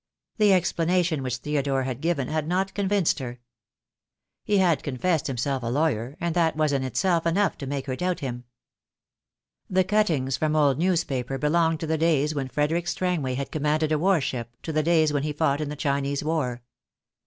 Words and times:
The 0.37 0.51
explanation 0.51 1.21
which 1.21 1.37
Theodore 1.37 1.83
had 1.83 2.01
given 2.01 2.27
had 2.27 2.47
not 2.47 2.73
convinced 2.73 3.19
her. 3.19 3.39
He 4.43 4.57
had 4.57 4.81
confessed 4.81 5.27
himself 5.27 5.61
a 5.61 5.67
lawyer, 5.67 6.17
and 6.19 6.33
that 6.33 6.55
was 6.55 6.73
in 6.73 6.81
itself 6.83 7.27
enough 7.27 7.55
to 7.59 7.67
make 7.67 7.85
her 7.85 7.95
doubt 7.95 8.19
him. 8.19 8.45
The 9.69 9.83
cuttings 9.83 10.37
from 10.37 10.55
old 10.55 10.79
newspaper 10.79 11.37
belonged 11.37 11.81
to 11.81 11.85
the 11.85 11.99
days 11.99 12.33
when 12.33 12.47
Frederick 12.49 12.87
Strangway 12.87 13.35
had 13.35 13.51
commanded 13.51 13.91
a 13.91 13.99
war 13.99 14.19
ship, 14.21 14.49
to 14.63 14.73
the 14.73 14.81
days 14.81 15.13
when 15.13 15.21
he 15.21 15.33
fought 15.33 15.61
in 15.61 15.69
the 15.69 15.75
Chinese 15.75 16.23
war. 16.23 16.63